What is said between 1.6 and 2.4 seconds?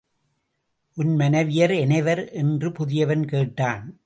எனைவர்?